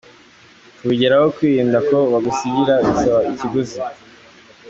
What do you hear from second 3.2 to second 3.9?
ikiguzi.